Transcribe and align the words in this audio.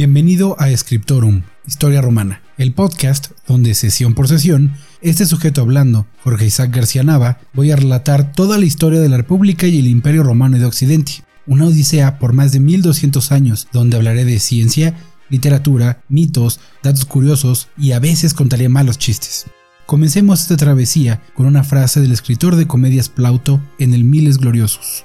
Bienvenido 0.00 0.56
a 0.58 0.74
Scriptorum, 0.74 1.42
Historia 1.66 2.00
Romana, 2.00 2.40
el 2.56 2.72
podcast 2.72 3.32
donde 3.46 3.74
sesión 3.74 4.14
por 4.14 4.28
sesión, 4.28 4.72
este 5.02 5.26
sujeto 5.26 5.60
hablando, 5.60 6.06
Jorge 6.24 6.46
Isaac 6.46 6.74
García 6.74 7.02
Nava, 7.02 7.38
voy 7.52 7.70
a 7.70 7.76
relatar 7.76 8.32
toda 8.32 8.56
la 8.56 8.64
historia 8.64 8.98
de 8.98 9.10
la 9.10 9.18
República 9.18 9.66
y 9.66 9.78
el 9.78 9.86
Imperio 9.86 10.22
Romano 10.22 10.58
de 10.58 10.64
Occidente, 10.64 11.22
una 11.46 11.66
odisea 11.66 12.18
por 12.18 12.32
más 12.32 12.52
de 12.52 12.60
1200 12.60 13.30
años 13.30 13.68
donde 13.74 13.98
hablaré 13.98 14.24
de 14.24 14.38
ciencia, 14.38 14.94
literatura, 15.28 16.02
mitos, 16.08 16.60
datos 16.82 17.04
curiosos 17.04 17.68
y 17.76 17.92
a 17.92 17.98
veces 17.98 18.32
contaré 18.32 18.70
malos 18.70 18.96
chistes. 18.96 19.48
Comencemos 19.84 20.40
esta 20.40 20.56
travesía 20.56 21.20
con 21.34 21.44
una 21.44 21.62
frase 21.62 22.00
del 22.00 22.12
escritor 22.12 22.56
de 22.56 22.66
comedias 22.66 23.10
Plauto 23.10 23.60
en 23.78 23.92
el 23.92 24.04
Miles 24.04 24.38
Gloriosos. 24.38 25.04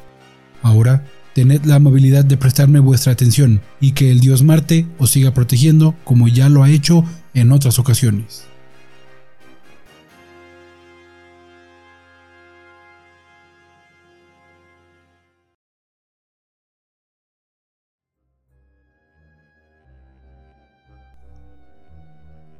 Ahora, 0.62 1.06
tened 1.36 1.66
la 1.66 1.76
amabilidad 1.76 2.24
de 2.24 2.38
prestarme 2.38 2.80
vuestra 2.80 3.12
atención 3.12 3.62
y 3.82 3.92
que 3.92 4.10
el 4.10 4.22
dios 4.22 4.42
Marte 4.42 4.88
os 4.98 5.12
siga 5.12 5.34
protegiendo 5.34 5.94
como 6.06 6.30
ya 6.30 6.48
lo 6.48 6.64
ha 6.64 6.70
hecho 6.70 7.04
en 7.34 7.52
otras 7.52 7.78
ocasiones. 7.78 8.46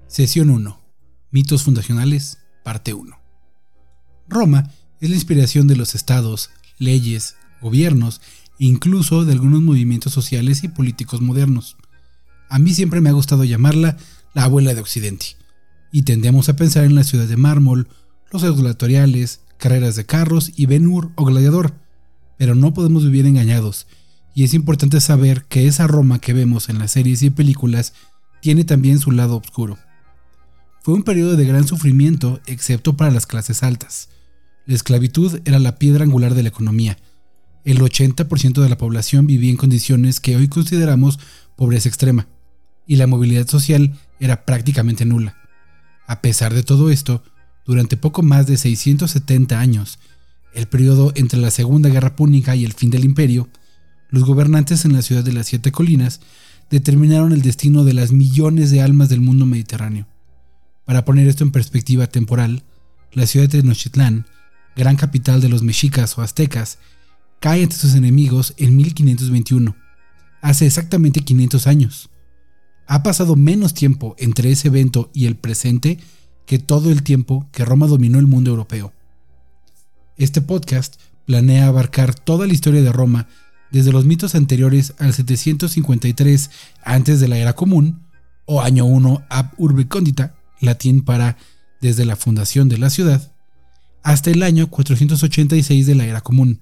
Sesión 0.08 0.50
1. 0.50 0.82
Mitos 1.32 1.64
fundacionales, 1.64 2.40
parte 2.66 2.94
1. 2.94 3.18
Roma 4.28 4.70
es 5.00 5.10
la 5.10 5.16
inspiración 5.16 5.68
de 5.68 5.78
los 5.78 5.96
estados, 5.96 6.50
leyes, 6.78 7.38
gobiernos 7.62 8.22
incluso 8.60 9.26
de 9.26 9.34
algunos 9.34 9.62
movimientos 9.62 10.14
sociales 10.14 10.64
y 10.64 10.68
políticos 10.68 11.22
modernos. 11.22 11.78
A 12.50 12.60
mí 12.60 12.74
siempre 12.74 13.02
me 13.02 13.10
ha 13.10 13.14
gustado 13.14 13.44
llamarla 13.44 13.98
la 14.34 14.44
abuela 14.44 14.74
de 14.74 14.82
Occidente, 14.82 15.38
y 15.92 16.04
tendemos 16.04 16.50
a 16.50 16.56
pensar 16.56 16.84
en 16.84 16.96
la 16.96 17.04
ciudad 17.04 17.26
de 17.26 17.38
mármol, 17.38 17.88
los 18.32 18.44
gladiatoriales, 18.44 19.42
carreras 19.58 19.96
de 19.96 20.06
carros 20.06 20.52
y 20.56 20.66
Ben 20.66 20.88
Hur 20.88 21.12
o 21.16 21.26
Gladiador, 21.26 21.74
pero 22.38 22.56
no 22.56 22.74
podemos 22.74 23.04
vivir 23.06 23.26
engañados, 23.26 23.88
y 24.34 24.44
es 24.44 24.54
importante 24.54 25.00
saber 25.00 25.46
que 25.46 25.68
esa 25.68 25.88
Roma 25.88 26.20
que 26.20 26.34
vemos 26.34 26.68
en 26.68 26.80
las 26.80 26.92
series 26.92 27.24
y 27.24 27.30
películas 27.30 27.94
tiene 28.42 28.66
también 28.66 29.00
su 29.00 29.12
lado 29.12 29.38
oscuro. 29.38 29.78
Fue 30.82 30.94
un 30.94 31.04
periodo 31.04 31.36
de 31.36 31.46
gran 31.46 31.66
sufrimiento, 31.66 32.42
excepto 32.46 32.96
para 32.96 33.10
las 33.12 33.26
clases 33.26 33.64
altas. 33.64 34.10
La 34.68 34.76
esclavitud 34.76 35.40
era 35.46 35.58
la 35.58 35.80
piedra 35.80 36.04
angular 36.04 36.36
de 36.36 36.44
la 36.44 36.50
economía. 36.50 36.98
El 37.66 37.80
80% 37.80 38.62
de 38.62 38.70
la 38.70 38.78
población 38.78 39.26
vivía 39.26 39.50
en 39.50 39.58
condiciones 39.58 40.20
que 40.20 40.36
hoy 40.38 40.48
consideramos 40.48 41.20
pobreza 41.56 41.90
extrema, 41.90 42.28
y 42.86 42.98
la 42.98 43.08
movilidad 43.08 43.48
social 43.48 43.98
era 44.20 44.46
prácticamente 44.46 45.04
nula. 45.04 45.36
A 46.06 46.22
pesar 46.22 46.54
de 46.54 46.62
todo 46.62 46.92
esto, 46.92 47.24
durante 47.66 47.98
poco 47.98 48.22
más 48.22 48.46
de 48.46 48.58
670 48.58 49.60
años, 49.60 49.98
el 50.54 50.68
periodo 50.68 51.12
entre 51.16 51.40
la 51.40 51.50
Segunda 51.50 51.90
Guerra 51.90 52.16
Púnica 52.16 52.56
y 52.56 52.66
el 52.66 52.74
fin 52.74 52.92
del 52.92 53.04
imperio, 53.04 53.50
los 54.12 54.26
gobernantes 54.26 54.86
en 54.86 54.94
la 54.94 55.02
ciudad 55.02 55.24
de 55.24 55.34
las 55.34 55.48
Siete 55.48 55.72
Colinas 55.72 56.22
determinaron 56.70 57.32
el 57.32 57.42
destino 57.42 57.84
de 57.84 57.94
las 57.94 58.12
millones 58.12 58.70
de 58.70 58.82
almas 58.82 59.10
del 59.10 59.22
mundo 59.22 59.48
mediterráneo. 59.48 60.08
Para 60.86 61.04
poner 61.04 61.28
esto 61.28 61.44
en 61.44 61.52
perspectiva 61.52 62.06
temporal, 62.06 62.64
la 63.12 63.26
ciudad 63.26 63.50
de 63.50 63.62
Tenochtitlán, 63.62 64.28
gran 64.76 64.98
capital 64.98 65.42
de 65.42 65.50
los 65.50 65.64
mexicas 65.64 66.16
o 66.18 66.22
aztecas, 66.22 66.78
cae 67.46 67.62
ante 67.62 67.76
sus 67.76 67.94
enemigos 67.94 68.56
en 68.58 68.76
1521, 68.76 69.76
hace 70.42 70.66
exactamente 70.66 71.22
500 71.22 71.68
años. 71.68 72.10
Ha 72.88 73.04
pasado 73.04 73.36
menos 73.36 73.76
tiempo 73.76 74.16
entre 74.18 74.52
ese 74.52 74.70
evento 74.70 75.12
y 75.14 75.28
el 75.28 75.36
presente 75.36 76.00
que 76.48 76.58
todo 76.58 76.90
el 76.90 77.04
tiempo 77.04 77.48
que 77.52 77.64
Roma 77.64 77.86
dominó 77.86 78.18
el 78.18 78.26
mundo 78.26 78.50
europeo. 78.50 78.94
Este 80.18 80.42
podcast 80.42 80.96
planea 81.28 81.68
abarcar 81.68 82.16
toda 82.16 82.48
la 82.48 82.54
historia 82.54 82.82
de 82.82 82.92
Roma 82.92 83.28
desde 83.70 83.92
los 83.92 84.06
mitos 84.06 84.34
anteriores 84.34 84.96
al 84.98 85.14
753 85.14 86.50
antes 86.84 87.20
de 87.20 87.28
la 87.28 87.38
era 87.38 87.54
común 87.54 88.08
o 88.46 88.62
año 88.62 88.86
1 88.86 89.24
ab 89.30 89.52
urbe 89.60 89.88
condita 89.88 90.34
latín 90.62 91.04
para 91.04 91.38
desde 91.80 92.06
la 92.06 92.16
fundación 92.16 92.70
de 92.70 92.80
la 92.80 92.90
ciudad, 92.90 93.32
hasta 94.02 94.32
el 94.32 94.42
año 94.42 94.66
486 94.72 95.86
de 95.86 95.94
la 95.94 96.08
era 96.08 96.22
común, 96.22 96.62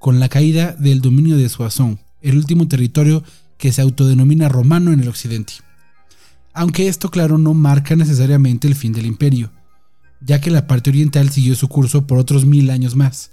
con 0.00 0.18
la 0.18 0.30
caída 0.30 0.72
del 0.72 1.02
dominio 1.02 1.36
de 1.36 1.50
Soissons, 1.50 2.00
el 2.22 2.38
último 2.38 2.66
territorio 2.66 3.22
que 3.58 3.70
se 3.70 3.82
autodenomina 3.82 4.48
romano 4.48 4.92
en 4.92 5.00
el 5.00 5.08
occidente. 5.08 5.52
Aunque 6.54 6.88
esto 6.88 7.10
claro 7.10 7.36
no 7.36 7.52
marca 7.52 7.94
necesariamente 7.94 8.66
el 8.66 8.74
fin 8.74 8.94
del 8.94 9.04
imperio, 9.04 9.52
ya 10.22 10.40
que 10.40 10.50
la 10.50 10.66
parte 10.66 10.88
oriental 10.88 11.28
siguió 11.28 11.54
su 11.54 11.68
curso 11.68 12.06
por 12.06 12.16
otros 12.16 12.46
mil 12.46 12.70
años 12.70 12.96
más. 12.96 13.30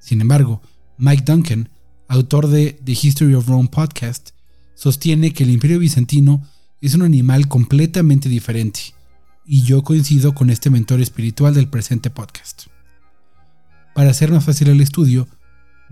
Sin 0.00 0.20
embargo, 0.20 0.60
Mike 0.98 1.22
Duncan, 1.24 1.68
autor 2.08 2.48
de 2.48 2.80
The 2.84 2.92
History 2.92 3.34
of 3.34 3.46
Rome 3.46 3.68
podcast, 3.70 4.30
sostiene 4.74 5.32
que 5.32 5.44
el 5.44 5.50
imperio 5.50 5.78
bizantino 5.78 6.42
es 6.80 6.94
un 6.94 7.02
animal 7.02 7.46
completamente 7.46 8.28
diferente, 8.28 8.80
y 9.46 9.62
yo 9.62 9.84
coincido 9.84 10.34
con 10.34 10.50
este 10.50 10.68
mentor 10.68 11.00
espiritual 11.00 11.54
del 11.54 11.68
presente 11.68 12.10
podcast. 12.10 12.64
Para 13.94 14.10
hacer 14.10 14.32
más 14.32 14.44
fácil 14.44 14.68
el 14.68 14.80
estudio, 14.80 15.28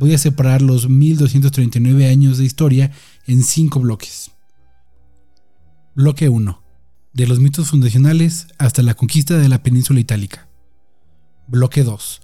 voy 0.00 0.14
a 0.14 0.18
separar 0.18 0.62
los 0.62 0.88
1239 0.88 2.08
años 2.08 2.38
de 2.38 2.44
historia 2.44 2.90
en 3.28 3.44
cinco 3.44 3.78
bloques. 3.78 4.32
Bloque 5.94 6.28
1. 6.28 6.60
De 7.12 7.26
los 7.28 7.38
mitos 7.38 7.68
fundacionales 7.70 8.48
hasta 8.58 8.82
la 8.82 8.94
conquista 8.94 9.38
de 9.38 9.48
la 9.48 9.62
península 9.62 10.00
itálica. 10.00 10.48
Bloque 11.46 11.84
2. 11.84 12.22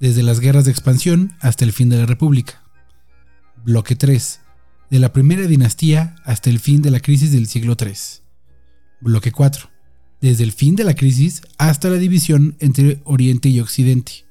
Desde 0.00 0.22
las 0.22 0.40
guerras 0.40 0.64
de 0.64 0.70
expansión 0.70 1.34
hasta 1.40 1.64
el 1.64 1.72
fin 1.72 1.90
de 1.90 1.98
la 1.98 2.06
República. 2.06 2.62
Bloque 3.64 3.96
3. 3.96 4.40
De 4.90 4.98
la 4.98 5.12
primera 5.12 5.46
dinastía 5.46 6.14
hasta 6.24 6.48
el 6.48 6.60
fin 6.60 6.80
de 6.80 6.90
la 6.90 7.00
crisis 7.00 7.32
del 7.32 7.48
siglo 7.48 7.76
III. 7.78 7.92
Bloque 9.02 9.32
4 9.32 9.76
desde 10.20 10.44
el 10.44 10.52
fin 10.52 10.76
de 10.76 10.84
la 10.84 10.94
crisis 10.94 11.42
hasta 11.58 11.90
la 11.90 11.98
división 11.98 12.56
entre 12.60 13.00
Oriente 13.04 13.48
y 13.48 13.60
Occidente. 13.60 14.24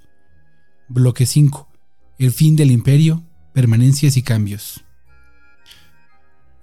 Bloque 0.87 1.25
5. 1.25 1.69
El 2.17 2.31
fin 2.31 2.55
del 2.55 2.71
imperio, 2.71 3.23
permanencias 3.53 4.17
y 4.17 4.21
cambios. 4.21 4.83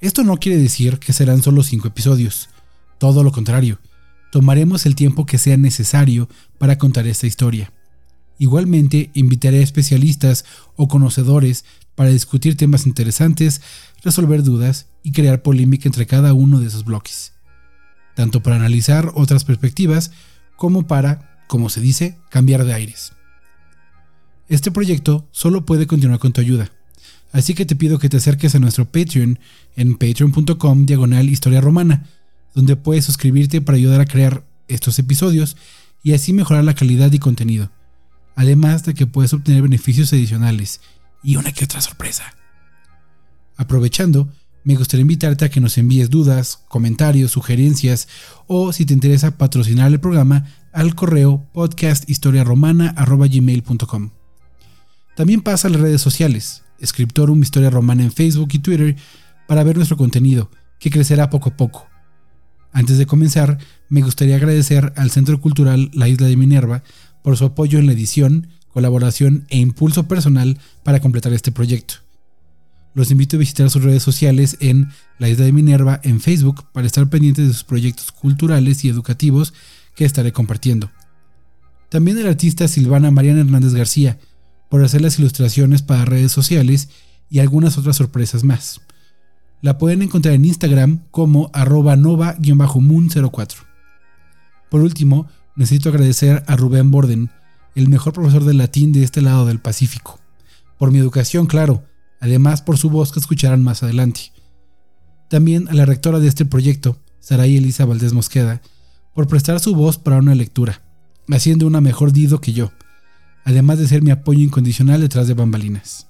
Esto 0.01 0.25
no 0.25 0.37
quiere 0.39 0.59
decir 0.59 0.99
que 0.99 1.13
serán 1.13 1.43
solo 1.43 1.63
5 1.63 1.89
episodios, 1.89 2.49
todo 2.99 3.23
lo 3.23 3.33
contrario, 3.33 3.79
tomaremos 4.31 4.87
el 4.87 4.95
tiempo 4.95 5.27
que 5.27 5.39
sea 5.39 5.57
necesario 5.57 6.29
para 6.59 6.79
contar 6.79 7.07
esta 7.07 7.27
historia. 7.27 7.73
Igualmente, 8.39 9.11
invitaré 9.15 9.59
a 9.59 9.63
especialistas 9.63 10.45
o 10.77 10.89
conocedores 10.89 11.65
para 11.95 12.11
discutir 12.11 12.57
temas 12.57 12.87
interesantes, 12.87 13.61
resolver 14.03 14.43
dudas 14.43 14.87
y 15.03 15.13
crear 15.13 15.43
polémica 15.43 15.89
entre 15.89 16.07
cada 16.07 16.33
uno 16.33 16.59
de 16.61 16.69
esos 16.69 16.85
bloques 16.85 17.33
tanto 18.15 18.43
para 18.43 18.57
analizar 18.57 19.13
otras 19.15 19.45
perspectivas 19.45 20.13
como 20.57 20.87
para, 20.87 21.43
como 21.49 21.71
se 21.71 21.81
dice, 21.81 22.19
cambiar 22.31 22.65
de 22.65 22.75
aires. 22.75 23.13
Este 24.49 24.71
proyecto 24.71 25.29
solo 25.31 25.65
puede 25.65 25.87
continuar 25.87 26.19
con 26.19 26.33
tu 26.33 26.41
ayuda, 26.41 26.71
así 27.33 27.55
que 27.55 27.65
te 27.65 27.77
pido 27.77 27.99
que 27.99 28.09
te 28.09 28.19
acerques 28.19 28.55
a 28.55 28.59
nuestro 28.59 28.85
Patreon 28.85 29.39
en 29.77 29.97
patreon.com 29.97 30.87
diagonal 30.87 31.29
historia 31.29 31.61
romana, 31.61 32.07
donde 32.55 32.77
puedes 32.77 33.05
suscribirte 33.05 33.61
para 33.61 33.77
ayudar 33.77 34.01
a 34.01 34.07
crear 34.07 34.45
estos 34.69 34.99
episodios 34.99 35.57
y 36.03 36.13
así 36.13 36.33
mejorar 36.33 36.65
la 36.65 36.75
calidad 36.75 37.13
y 37.13 37.19
contenido, 37.19 37.71
además 38.35 38.85
de 38.85 38.95
que 38.95 39.07
puedes 39.07 39.33
obtener 39.33 39.63
beneficios 39.63 40.13
adicionales 40.13 40.81
y 41.23 41.37
una 41.37 41.53
que 41.53 41.65
otra 41.65 41.81
sorpresa. 41.81 42.35
Aprovechando, 43.57 44.29
me 44.65 44.77
gustaría 44.77 45.03
invitarte 45.03 45.45
a 45.45 45.51
que 45.51 45.61
nos 45.61 45.77
envíes 45.79 46.11
dudas, 46.11 46.61
comentarios, 46.69 47.31
sugerencias 47.33 48.09
o 48.47 48.73
si 48.73 48.87
te 48.87 48.95
interesa 48.95 49.37
patrocinar 49.37 49.93
el 49.93 50.01
programa 50.01 50.47
al 50.73 50.95
correo 50.95 51.47
podcasthistoriaromana.gmail.com. 51.53 54.22
También 55.15 55.43
pasa 55.43 55.69
a 55.69 55.71
las 55.71 55.81
redes 55.81 56.01
sociales, 56.01 56.63
Scriptorum 56.85 57.43
Historia 57.43 57.71
Romana 57.71 58.03
en 58.03 58.13
Facebook 58.13 58.49
y 58.53 58.59
Twitter 58.59 58.97
para 59.47 59.63
ver 59.65 59.77
nuestro 59.77 59.97
contenido, 59.97 60.51
que 60.79 60.91
crecerá 60.91 61.31
poco 61.31 61.51
a 61.51 61.57
poco. 61.57 61.87
Antes 62.73 62.97
de 62.97 63.07
comenzar, 63.07 63.59
me 63.91 64.01
gustaría 64.01 64.37
agradecer 64.37 64.93
al 64.97 65.11
Centro 65.11 65.41
Cultural 65.41 65.91
La 65.93 66.09
Isla 66.09 66.27
de 66.27 66.37
Minerva 66.37 66.83
por 67.23 67.37
su 67.37 67.45
apoyo 67.45 67.79
en 67.79 67.87
la 67.87 67.93
edición, 67.93 68.49
colaboración 68.73 69.47
e 69.51 69.59
impulso 69.59 70.09
personal 70.09 70.59
para 70.83 71.01
completar 71.01 71.35
este 71.35 71.53
proyecto. 71.53 71.95
Los 72.95 73.11
invito 73.11 73.37
a 73.37 73.39
visitar 73.39 73.71
sus 73.71 73.83
redes 73.83 74.03
sociales 74.03 74.57
en 74.61 74.89
La 75.19 75.29
Isla 75.29 75.45
de 75.45 75.53
Minerva 75.53 76.01
en 76.03 76.21
Facebook 76.21 76.65
para 76.73 76.87
estar 76.87 77.09
pendientes 77.09 77.47
de 77.47 77.53
sus 77.53 77.65
proyectos 77.65 78.13
culturales 78.13 78.85
y 78.85 78.89
educativos 78.89 79.53
que 79.95 80.07
estaré 80.07 80.33
compartiendo. 80.33 80.91
También 81.91 82.19
el 82.19 82.27
artista 82.27 82.69
Silvana 82.69 83.11
Mariana 83.11 83.41
Hernández 83.41 83.75
García 83.75 84.19
por 84.73 84.83
hacer 84.83 85.03
las 85.03 85.19
ilustraciones 85.19 85.83
para 85.83 86.07
redes 86.07 86.33
sociales 86.33 86.89
y 87.29 87.41
algunas 87.41 87.77
otras 87.77 87.95
sorpresas 87.95 88.43
más. 88.43 88.81
La 89.61 89.77
pueden 89.77 90.01
encontrar 90.01 90.33
en 90.33 90.47
Instagram 90.47 91.03
como 91.11 91.51
arroba 91.53 91.95
nova-moon04. 91.95 93.57
Por 94.71 94.81
último, 94.81 95.29
necesito 95.57 95.91
agradecer 95.91 96.43
a 96.47 96.57
Rubén 96.57 96.91
Borden, 96.91 97.29
el 97.75 97.91
mejor 97.91 98.15
profesor 98.15 98.45
de 98.45 98.55
latín 98.55 98.93
de 98.93 99.03
este 99.03 99.21
lado 99.21 99.45
del 99.45 99.61
Pacífico. 99.61 100.19
Por 100.79 100.91
mi 100.91 100.99
educación, 101.01 101.45
claro, 101.45 101.85
además 102.19 102.63
por 102.63 102.79
su 102.79 102.89
voz 102.89 103.13
que 103.13 103.21
escucharán 103.21 103.63
más 103.63 103.83
adelante. 103.83 104.33
También 105.29 105.69
a 105.69 105.75
la 105.75 105.85
rectora 105.85 106.19
de 106.19 106.29
este 106.29 106.47
proyecto, 106.47 106.97
Saray 107.21 107.59
Elisa 107.59 107.85
Valdés 107.85 108.15
Mosqueda, 108.15 108.63
por 109.15 109.27
prestar 109.27 109.61
su 109.61 109.75
voz 109.75 109.99
para 109.99 110.17
una 110.17 110.35
lectura, 110.35 110.81
haciendo 111.29 111.67
una 111.67 111.83
mejor 111.83 112.13
Dido 112.13 112.41
que 112.41 112.55
yo, 112.55 112.73
además 113.45 113.79
de 113.79 113.89
ser 113.89 114.03
mi 114.03 114.11
apoyo 114.11 114.41
incondicional 114.41 115.01
detrás 115.01 115.29
de 115.29 115.35
bambalinas. 115.35 116.09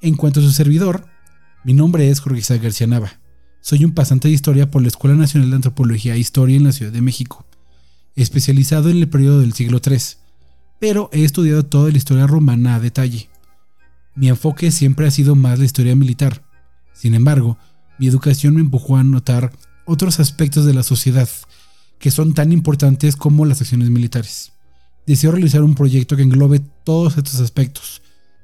En 0.00 0.16
cuanto 0.16 0.40
a 0.40 0.42
su 0.42 0.52
servidor, 0.52 1.06
mi 1.64 1.74
nombre 1.74 2.08
es 2.08 2.20
Jorge 2.20 2.58
García 2.58 2.86
Nava. 2.86 3.20
Soy 3.60 3.84
un 3.84 3.92
pasante 3.92 4.28
de 4.28 4.34
historia 4.34 4.70
por 4.70 4.80
la 4.80 4.88
Escuela 4.88 5.14
Nacional 5.14 5.50
de 5.50 5.56
Antropología 5.56 6.14
e 6.14 6.18
Historia 6.18 6.56
en 6.56 6.64
la 6.64 6.72
Ciudad 6.72 6.92
de 6.92 7.02
México, 7.02 7.44
especializado 8.16 8.88
en 8.88 8.96
el 8.96 9.08
periodo 9.08 9.40
del 9.40 9.52
siglo 9.52 9.80
III, 9.84 9.98
pero 10.78 11.10
he 11.12 11.24
estudiado 11.24 11.66
toda 11.66 11.90
la 11.90 11.98
historia 11.98 12.26
romana 12.26 12.76
a 12.76 12.80
detalle. 12.80 13.28
Mi 14.14 14.28
enfoque 14.28 14.70
siempre 14.70 15.06
ha 15.06 15.10
sido 15.10 15.34
más 15.34 15.58
la 15.58 15.66
historia 15.66 15.94
militar. 15.94 16.42
Sin 16.94 17.14
embargo, 17.14 17.58
mi 17.98 18.06
educación 18.06 18.54
me 18.54 18.62
empujó 18.62 18.96
a 18.96 19.04
notar 19.04 19.52
otros 19.84 20.20
aspectos 20.20 20.64
de 20.64 20.72
la 20.72 20.82
sociedad 20.82 21.28
que 21.98 22.10
son 22.10 22.32
tan 22.32 22.50
importantes 22.52 23.14
como 23.14 23.44
las 23.44 23.60
acciones 23.60 23.90
militares. 23.90 24.52
Deseo 25.06 25.32
realizar 25.32 25.62
un 25.62 25.74
proyecto 25.74 26.16
que 26.16 26.22
englobe 26.22 26.60
todos 26.84 27.16
estos 27.16 27.40
aspectos, 27.40 28.02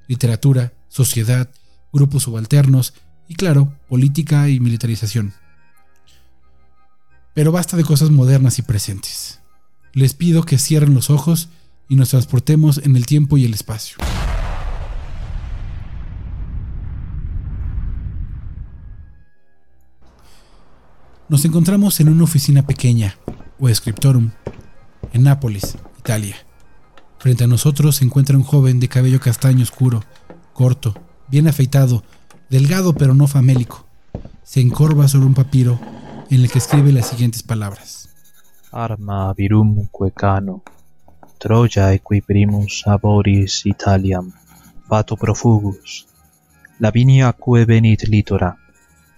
literatura, 0.09 0.73
sociedad, 0.89 1.51
grupos 1.93 2.25
subalternos 2.25 2.95
y 3.29 3.35
claro, 3.35 3.73
política 3.89 4.49
y 4.49 4.61
militarización. 4.61 5.35
Pero 7.35 7.53
basta 7.53 7.77
de 7.77 7.85
cosas 7.85 8.11
modernas 8.11 8.59
y 8.59 8.63
presentes. 8.63 9.41
Les 9.93 10.15
pido 10.15 10.43
que 10.45 10.59
cierren 10.59 10.95
los 10.95 11.11
ojos 11.11 11.49
y 11.89 11.97
nos 11.97 12.11
transportemos 12.11 12.79
en 12.79 12.97
el 12.97 13.07
tiempo 13.07 13.37
y 13.37 13.45
el 13.45 13.55
espacio. 13.55 13.99
Nos 21.29 21.45
encontramos 21.45 21.99
en 21.99 22.09
una 22.09 22.25
oficina 22.25 22.65
pequeña, 22.67 23.19
o 23.59 23.69
scriptorum, 23.69 24.31
en 25.13 25.25
Nápoles, 25.25 25.77
Italia. 25.99 26.46
Frente 27.27 27.43
a 27.43 27.49
nosotros 27.49 27.97
se 27.97 28.05
encuentra 28.05 28.37
un 28.37 28.45
joven 28.45 28.79
de 28.79 28.87
cabello 28.87 29.19
castaño 29.19 29.65
oscuro, 29.65 30.05
corto, 30.53 30.95
bien 31.27 31.49
afeitado, 31.49 32.05
delgado 32.51 32.93
pero 32.93 33.15
no 33.15 33.27
famélico. 33.27 33.85
Se 34.45 34.61
encorva 34.61 35.09
sobre 35.09 35.27
un 35.27 35.35
papiro 35.35 35.77
en 36.31 36.43
el 36.43 36.49
que 36.49 36.59
escribe 36.59 36.93
las 36.93 37.09
siguientes 37.09 37.43
palabras. 37.43 38.11
Arma 38.71 39.35
virum 39.35 39.89
cano, 40.15 40.63
Troja 41.41 41.93
equiprimus 41.95 42.85
aboris 42.87 43.67
Italiam, 43.67 44.31
fato 44.89 45.17
profugus, 45.17 46.07
Lavinia 46.79 47.33
que 47.33 47.65
venit 47.65 48.07
litora, 48.07 48.57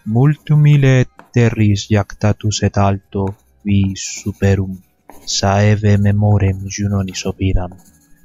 multum 0.06 0.66
ille 0.66 1.06
terris 1.30 1.88
jactatus 1.90 2.62
et 2.62 2.78
alto 2.78 3.36
vi 3.62 3.92
superum, 3.96 4.80
saeve 5.26 5.98
memorem 5.98 6.64
junonis 6.70 7.26
opiram, 7.26 7.76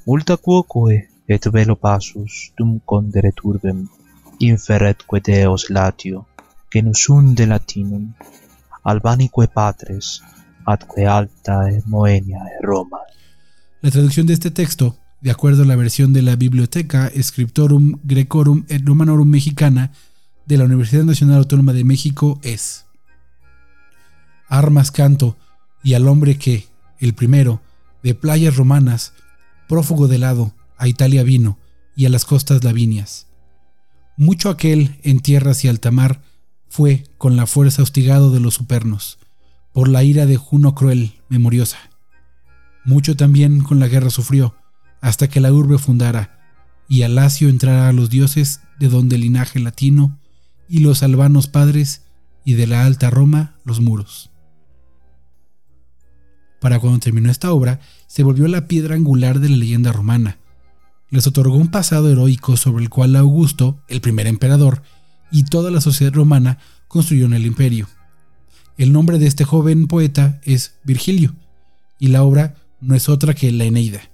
multa 0.05 0.37
quoque 0.37 1.09
et 1.27 1.47
velo 1.51 1.75
passus 1.75 2.51
dum 2.57 2.79
condere 2.85 3.31
turbem 3.31 3.87
inferetque 4.39 5.21
Deos 5.21 5.69
latio, 5.69 6.25
genus 6.71 7.07
unde 7.09 7.45
latinum, 7.45 8.13
albanique 8.83 9.47
patres, 9.47 10.21
atque 10.65 11.05
alta 11.05 11.69
e 11.69 11.81
Moenia 11.85 12.39
e 12.39 12.65
Roma. 12.65 12.99
La 13.81 13.91
traducción 13.91 14.25
de 14.25 14.33
este 14.33 14.51
texto, 14.51 14.97
de 15.21 15.31
acuerdo 15.31 15.63
a 15.63 15.65
la 15.65 15.75
versión 15.75 16.13
de 16.13 16.21
la 16.21 16.35
Biblioteca 16.35 17.11
Scriptorum 17.21 17.99
Grecorum 18.03 18.65
et 18.67 18.81
Romanorum 18.85 19.29
Mexicana 19.29 19.91
de 20.45 20.57
la 20.57 20.65
Universidad 20.65 21.03
Nacional 21.03 21.37
Autónoma 21.37 21.73
de 21.73 21.83
México, 21.83 22.39
es 22.43 22.85
Armas 24.49 24.91
canto 24.91 25.37
y 25.83 25.93
al 25.93 26.07
hombre 26.07 26.37
que, 26.37 26.67
el 26.99 27.13
primero, 27.13 27.61
de 28.03 28.15
playas 28.15 28.55
romanas, 28.57 29.13
prófugo 29.73 30.07
de 30.07 30.19
lado, 30.19 30.53
a 30.77 30.87
Italia 30.87 31.23
vino, 31.23 31.57
y 31.95 32.05
a 32.05 32.09
las 32.09 32.25
costas 32.25 32.63
lavinias. 32.63 33.25
Mucho 34.17 34.51
aquel 34.51 34.99
en 35.01 35.19
tierras 35.19 35.65
y 35.65 35.67
altamar 35.67 36.21
fue 36.69 37.05
con 37.17 37.35
la 37.35 37.47
fuerza 37.47 37.81
hostigado 37.81 38.29
de 38.29 38.39
los 38.39 38.53
supernos, 38.53 39.17
por 39.73 39.87
la 39.87 40.03
ira 40.03 40.27
de 40.27 40.37
Juno 40.37 40.75
cruel, 40.75 41.13
memoriosa. 41.27 41.79
Mucho 42.85 43.15
también 43.15 43.61
con 43.61 43.79
la 43.79 43.87
guerra 43.87 44.11
sufrió, 44.11 44.53
hasta 45.01 45.27
que 45.27 45.41
la 45.41 45.51
urbe 45.51 45.79
fundara, 45.79 46.39
y 46.87 47.01
al 47.01 47.15
Lacio 47.15 47.49
entrara 47.49 47.89
a 47.89 47.93
los 47.93 48.11
dioses 48.11 48.59
de 48.77 48.89
donde 48.89 49.15
el 49.15 49.21
linaje 49.21 49.59
latino, 49.59 50.19
y 50.69 50.81
los 50.81 51.01
albanos 51.01 51.47
padres, 51.47 52.03
y 52.45 52.53
de 52.53 52.67
la 52.67 52.85
alta 52.85 53.09
Roma 53.09 53.55
los 53.65 53.81
muros. 53.81 54.29
Para 56.63 56.79
cuando 56.79 56.99
terminó 56.99 57.29
esta 57.29 57.51
obra, 57.51 57.81
se 58.07 58.23
volvió 58.23 58.47
la 58.47 58.69
piedra 58.69 58.95
angular 58.95 59.41
de 59.41 59.49
la 59.49 59.57
leyenda 59.57 59.91
romana, 59.91 60.37
les 61.09 61.27
otorgó 61.27 61.57
un 61.57 61.67
pasado 61.67 62.09
heroico 62.09 62.55
sobre 62.55 62.81
el 62.85 62.89
cual 62.89 63.17
Augusto, 63.17 63.83
el 63.89 63.99
primer 63.99 64.27
emperador, 64.27 64.81
y 65.29 65.43
toda 65.43 65.71
la 65.71 65.81
sociedad 65.81 66.13
romana 66.13 66.59
construyeron 66.87 67.33
el 67.33 67.45
imperio. 67.45 67.89
El 68.77 68.93
nombre 68.93 69.19
de 69.19 69.27
este 69.27 69.43
joven 69.43 69.87
poeta 69.87 70.39
es 70.45 70.75
Virgilio, 70.85 71.35
y 71.99 72.07
la 72.07 72.23
obra 72.23 72.55
no 72.79 72.95
es 72.95 73.09
otra 73.09 73.33
que 73.33 73.51
la 73.51 73.65
Eneida, 73.65 74.09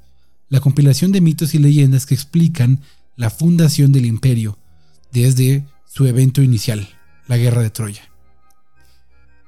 la 0.50 0.60
compilación 0.60 1.12
de 1.12 1.22
mitos 1.22 1.54
y 1.54 1.60
leyendas 1.60 2.08
que 2.08 2.16
explican 2.16 2.80
la 3.16 3.30
fundación 3.30 3.92
del 3.92 4.08
imperio 4.08 4.58
desde 5.12 5.68
su 5.86 6.08
evento 6.08 6.42
inicial, 6.42 6.90
la 7.28 7.38
guerra 7.38 7.62
de 7.62 7.70
Troya. 7.70 8.10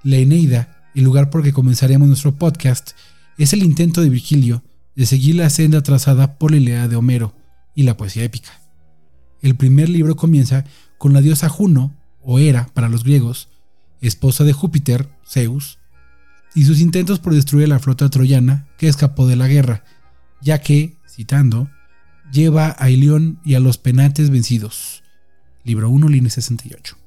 La 0.03 0.17
Eneida, 0.17 0.80
el 0.95 1.03
lugar 1.03 1.29
por 1.29 1.41
el 1.41 1.45
que 1.45 1.53
comenzaremos 1.53 2.07
nuestro 2.07 2.35
podcast, 2.35 2.91
es 3.37 3.53
el 3.53 3.63
intento 3.63 4.01
de 4.01 4.09
Virgilio 4.09 4.63
de 4.95 5.05
seguir 5.05 5.35
la 5.35 5.49
senda 5.49 5.81
trazada 5.81 6.37
por 6.37 6.51
la 6.51 6.57
Ilíada 6.57 6.87
de 6.87 6.95
Homero, 6.95 7.33
y 7.75 7.83
la 7.83 7.97
poesía 7.97 8.23
épica. 8.23 8.49
El 9.41 9.55
primer 9.55 9.89
libro 9.89 10.15
comienza 10.15 10.65
con 10.97 11.13
la 11.13 11.21
diosa 11.21 11.49
Juno, 11.49 11.95
o 12.21 12.37
Hera 12.39 12.69
para 12.73 12.89
los 12.89 13.03
griegos, 13.03 13.49
esposa 14.01 14.43
de 14.43 14.53
Júpiter, 14.53 15.09
Zeus, 15.27 15.79
y 16.53 16.65
sus 16.65 16.79
intentos 16.79 17.19
por 17.19 17.33
destruir 17.33 17.69
la 17.69 17.79
flota 17.79 18.09
troyana 18.09 18.67
que 18.77 18.87
escapó 18.87 19.25
de 19.25 19.35
la 19.35 19.47
guerra, 19.47 19.83
ya 20.41 20.59
que, 20.59 20.97
citando, 21.07 21.69
lleva 22.31 22.75
a 22.77 22.89
Ilión 22.89 23.39
y 23.43 23.55
a 23.55 23.59
los 23.59 23.77
penates 23.77 24.29
vencidos. 24.29 25.03
Libro 25.63 25.89
1, 25.89 26.09
línea 26.09 26.29
68. 26.29 26.97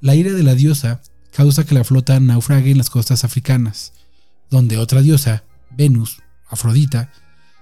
La 0.00 0.14
ira 0.14 0.32
de 0.32 0.42
la 0.42 0.54
diosa 0.54 1.00
causa 1.34 1.66
que 1.66 1.74
la 1.74 1.82
flota 1.82 2.20
naufrague 2.20 2.70
en 2.70 2.78
las 2.78 2.90
costas 2.90 3.24
africanas, 3.24 3.92
donde 4.50 4.78
otra 4.78 5.02
diosa, 5.02 5.42
Venus, 5.76 6.22
Afrodita, 6.48 7.10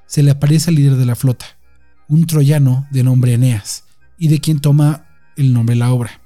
se 0.07 0.23
le 0.23 0.31
aparece 0.31 0.69
al 0.69 0.77
líder 0.77 0.97
de 0.97 1.07
la 1.07 1.17
flota, 1.17 1.47
un 2.07 2.27
troyano 2.27 2.87
de 2.91 3.03
nombre 3.03 3.33
Eneas, 3.33 3.85
y 4.19 4.29
de 4.29 4.41
quien 4.41 4.61
toma 4.61 5.07
el 5.39 5.55
nombre 5.55 5.75
la 5.75 5.91
obra. 5.91 6.21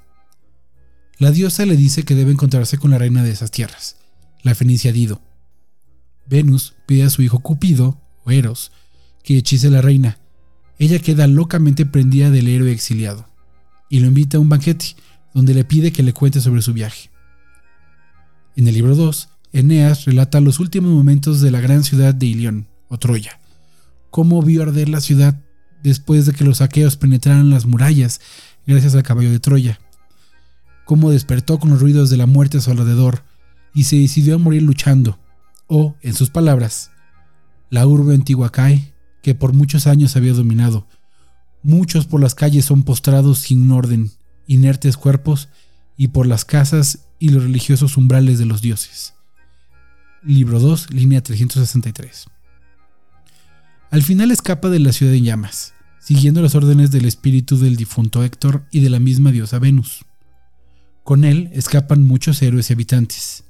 La 1.19 1.31
diosa 1.31 1.65
le 1.65 1.77
dice 1.77 2.03
que 2.03 2.15
debe 2.15 2.33
encontrarse 2.33 2.77
con 2.77 2.91
la 2.91 2.97
reina 2.97 3.23
de 3.23 3.31
esas 3.31 3.49
tierras, 3.49 3.95
la 4.43 4.53
fenicia 4.53 4.91
Dido. 4.91 5.21
Venus 6.25 6.75
pide 6.85 7.03
a 7.03 7.09
su 7.09 7.21
hijo 7.21 7.39
Cupido, 7.39 8.01
o 8.25 8.31
Eros, 8.31 8.73
que 9.23 9.37
hechice 9.37 9.67
a 9.67 9.71
la 9.71 9.81
reina. 9.81 10.19
Ella 10.79 10.99
queda 10.99 11.27
locamente 11.27 11.85
prendida 11.85 12.29
del 12.29 12.49
héroe 12.49 12.73
exiliado, 12.73 13.29
y 13.89 14.01
lo 14.01 14.07
invita 14.07 14.35
a 14.35 14.41
un 14.41 14.49
banquete, 14.49 14.97
donde 15.33 15.53
le 15.53 15.63
pide 15.63 15.93
que 15.93 16.03
le 16.03 16.11
cuente 16.11 16.41
sobre 16.41 16.61
su 16.61 16.73
viaje. 16.73 17.09
En 18.57 18.67
el 18.67 18.73
libro 18.73 18.95
2, 18.95 19.29
Eneas 19.53 20.05
relata 20.05 20.41
los 20.41 20.59
últimos 20.59 20.91
momentos 20.91 21.41
de 21.41 21.51
la 21.51 21.61
gran 21.61 21.83
ciudad 21.83 22.15
de 22.15 22.25
Ilión, 22.25 22.67
o 22.87 22.97
Troya, 22.97 23.39
cómo 24.09 24.41
vio 24.41 24.63
arder 24.63 24.89
la 24.89 24.99
ciudad 24.99 25.39
después 25.83 26.25
de 26.25 26.33
que 26.33 26.43
los 26.43 26.57
saqueos 26.57 26.97
penetraran 26.97 27.51
las 27.51 27.67
murallas 27.67 28.19
gracias 28.65 28.95
al 28.95 29.03
caballo 29.03 29.29
de 29.29 29.39
Troya, 29.39 29.79
cómo 30.85 31.11
despertó 31.11 31.59
con 31.59 31.69
los 31.69 31.79
ruidos 31.79 32.09
de 32.09 32.17
la 32.17 32.25
muerte 32.25 32.57
a 32.57 32.61
su 32.61 32.71
alrededor 32.71 33.23
y 33.75 33.83
se 33.83 33.97
decidió 33.97 34.33
a 34.33 34.39
morir 34.39 34.63
luchando, 34.63 35.19
o, 35.67 35.95
en 36.01 36.15
sus 36.15 36.31
palabras, 36.31 36.89
la 37.69 37.85
urbe 37.85 38.15
antigua 38.15 38.51
cae, 38.51 38.91
que 39.21 39.35
por 39.35 39.53
muchos 39.53 39.85
años 39.85 40.15
había 40.15 40.33
dominado. 40.33 40.87
Muchos 41.61 42.07
por 42.07 42.21
las 42.21 42.33
calles 42.33 42.65
son 42.65 42.81
postrados 42.81 43.37
sin 43.37 43.69
orden, 43.69 44.09
inertes 44.47 44.97
cuerpos, 44.97 45.47
y 45.95 46.07
por 46.07 46.25
las 46.25 46.43
casas 46.43 47.06
y 47.19 47.29
los 47.29 47.43
religiosos 47.43 47.97
umbrales 47.97 48.39
de 48.39 48.45
los 48.45 48.61
dioses. 48.61 49.13
Libro 50.23 50.59
2, 50.59 50.91
línea 50.91 51.21
363. 51.21 52.27
Al 53.89 54.03
final 54.03 54.31
escapa 54.31 54.69
de 54.69 54.79
la 54.79 54.91
ciudad 54.91 55.13
en 55.13 55.23
llamas, 55.23 55.73
siguiendo 55.99 56.41
las 56.41 56.55
órdenes 56.55 56.91
del 56.91 57.05
espíritu 57.05 57.57
del 57.57 57.75
difunto 57.75 58.23
Héctor 58.23 58.65
y 58.71 58.81
de 58.81 58.89
la 58.89 58.99
misma 58.99 59.31
diosa 59.31 59.59
Venus. 59.59 60.05
Con 61.03 61.23
él 61.23 61.49
escapan 61.53 62.03
muchos 62.03 62.41
héroes 62.41 62.69
y 62.69 62.73
habitantes, 62.73 63.45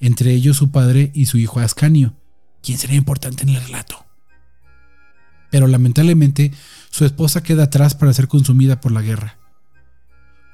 entre 0.00 0.32
ellos 0.32 0.56
su 0.56 0.70
padre 0.70 1.10
y 1.14 1.26
su 1.26 1.38
hijo 1.38 1.60
Ascanio, 1.60 2.14
quien 2.62 2.78
sería 2.78 2.96
importante 2.96 3.42
en 3.42 3.50
el 3.50 3.62
relato. 3.62 4.04
Pero 5.50 5.66
lamentablemente 5.66 6.52
su 6.90 7.04
esposa 7.04 7.42
queda 7.42 7.64
atrás 7.64 7.94
para 7.94 8.12
ser 8.12 8.28
consumida 8.28 8.80
por 8.80 8.92
la 8.92 9.02
guerra. 9.02 9.38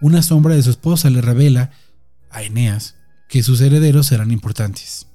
Una 0.01 0.23
sombra 0.23 0.55
de 0.55 0.63
su 0.63 0.71
esposa 0.71 1.11
le 1.11 1.21
revela 1.21 1.73
a 2.31 2.43
Eneas 2.43 2.97
que 3.29 3.43
sus 3.43 3.61
herederos 3.61 4.09
serán 4.09 4.33
importantes. 4.33 5.07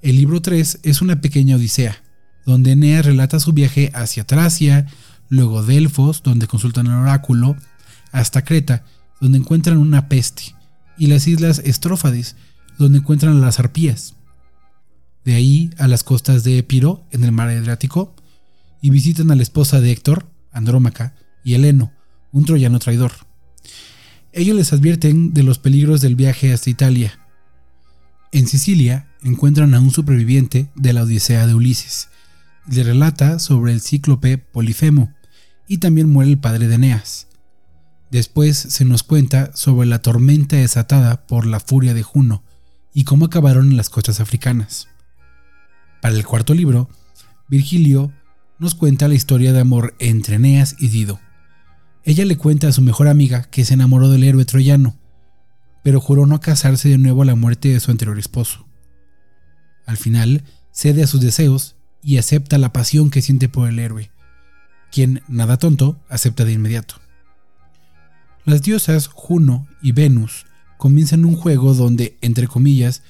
El 0.00 0.16
libro 0.16 0.40
3 0.40 0.80
es 0.82 1.02
una 1.02 1.20
pequeña 1.20 1.56
odisea, 1.56 2.02
donde 2.46 2.72
Eneas 2.72 3.04
relata 3.04 3.38
su 3.40 3.52
viaje 3.52 3.90
hacia 3.94 4.26
Tracia, 4.26 4.86
luego 5.28 5.62
Delfos, 5.62 6.22
donde 6.22 6.46
consultan 6.46 6.86
el 6.86 6.94
oráculo, 6.94 7.56
hasta 8.12 8.44
Creta, 8.44 8.84
donde 9.20 9.38
encuentran 9.38 9.76
una 9.76 10.08
peste, 10.08 10.54
y 10.96 11.08
las 11.08 11.26
islas 11.26 11.58
Estrófades, 11.58 12.36
donde 12.78 12.98
encuentran 12.98 13.40
las 13.40 13.58
arpías. 13.58 14.14
De 15.24 15.34
ahí 15.34 15.70
a 15.78 15.88
las 15.88 16.04
costas 16.04 16.44
de 16.44 16.58
Epiro, 16.58 17.04
en 17.10 17.24
el 17.24 17.32
mar 17.32 17.50
Adriático, 17.50 18.14
y 18.80 18.90
visitan 18.90 19.30
a 19.30 19.36
la 19.36 19.42
esposa 19.42 19.80
de 19.80 19.92
Héctor, 19.92 20.30
Andrómaca, 20.52 21.14
y 21.44 21.54
Heleno, 21.54 21.92
un 22.32 22.44
troyano 22.44 22.78
traidor. 22.78 23.27
Ellos 24.38 24.54
les 24.54 24.72
advierten 24.72 25.34
de 25.34 25.42
los 25.42 25.58
peligros 25.58 26.00
del 26.00 26.14
viaje 26.14 26.52
hasta 26.52 26.70
Italia. 26.70 27.18
En 28.30 28.46
Sicilia 28.46 29.08
encuentran 29.24 29.74
a 29.74 29.80
un 29.80 29.90
superviviente 29.90 30.70
de 30.76 30.92
la 30.92 31.02
Odisea 31.02 31.48
de 31.48 31.54
Ulises, 31.54 32.08
le 32.70 32.84
relata 32.84 33.40
sobre 33.40 33.72
el 33.72 33.80
cíclope 33.80 34.38
Polifemo, 34.38 35.12
y 35.66 35.78
también 35.78 36.08
muere 36.08 36.30
el 36.30 36.38
padre 36.38 36.68
de 36.68 36.76
Eneas. 36.76 37.26
Después 38.12 38.56
se 38.56 38.84
nos 38.84 39.02
cuenta 39.02 39.50
sobre 39.56 39.88
la 39.88 40.02
tormenta 40.02 40.54
desatada 40.54 41.26
por 41.26 41.44
la 41.44 41.58
furia 41.58 41.92
de 41.92 42.04
Juno 42.04 42.44
y 42.94 43.02
cómo 43.02 43.24
acabaron 43.24 43.72
en 43.72 43.76
las 43.76 43.90
costas 43.90 44.20
africanas. 44.20 44.86
Para 46.00 46.14
el 46.14 46.24
cuarto 46.24 46.54
libro, 46.54 46.88
Virgilio 47.48 48.12
nos 48.60 48.76
cuenta 48.76 49.08
la 49.08 49.14
historia 49.14 49.52
de 49.52 49.58
amor 49.58 49.96
entre 49.98 50.36
Eneas 50.36 50.76
y 50.78 50.90
Dido. 50.90 51.18
Ella 52.08 52.24
le 52.24 52.38
cuenta 52.38 52.68
a 52.68 52.72
su 52.72 52.80
mejor 52.80 53.06
amiga 53.06 53.42
que 53.50 53.66
se 53.66 53.74
enamoró 53.74 54.08
del 54.08 54.24
héroe 54.24 54.46
troyano, 54.46 54.96
pero 55.84 56.00
juró 56.00 56.24
no 56.24 56.40
casarse 56.40 56.88
de 56.88 56.96
nuevo 56.96 57.20
a 57.20 57.26
la 57.26 57.34
muerte 57.34 57.68
de 57.68 57.80
su 57.80 57.90
anterior 57.90 58.18
esposo. 58.18 58.66
Al 59.84 59.98
final, 59.98 60.42
cede 60.72 61.02
a 61.02 61.06
sus 61.06 61.20
deseos 61.20 61.76
y 62.02 62.16
acepta 62.16 62.56
la 62.56 62.72
pasión 62.72 63.10
que 63.10 63.20
siente 63.20 63.50
por 63.50 63.68
el 63.68 63.78
héroe, 63.78 64.10
quien, 64.90 65.20
nada 65.28 65.58
tonto, 65.58 66.00
acepta 66.08 66.46
de 66.46 66.54
inmediato. 66.54 66.94
Las 68.46 68.62
diosas 68.62 69.08
Juno 69.08 69.68
y 69.82 69.92
Venus 69.92 70.46
comienzan 70.78 71.26
un 71.26 71.36
juego 71.36 71.74
donde, 71.74 72.16
entre 72.22 72.48
comillas, 72.48 73.02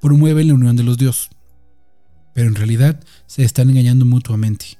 promueven 0.00 0.48
la 0.48 0.54
unión 0.54 0.74
de 0.74 0.82
los 0.82 0.98
dioses. 0.98 1.30
Pero 2.34 2.48
en 2.48 2.56
realidad 2.56 3.04
se 3.28 3.44
están 3.44 3.70
engañando 3.70 4.04
mutuamente, 4.04 4.78